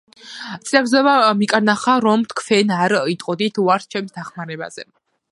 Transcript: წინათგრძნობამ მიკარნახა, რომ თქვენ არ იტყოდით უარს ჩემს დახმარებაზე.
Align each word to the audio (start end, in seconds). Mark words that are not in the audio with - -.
წინათგრძნობამ 0.67 1.35
მიკარნახა, 1.41 1.97
რომ 2.05 2.23
თქვენ 2.33 2.73
არ 2.77 2.95
იტყოდით 3.13 3.61
უარს 3.65 3.87
ჩემს 3.97 4.15
დახმარებაზე. 4.17 4.87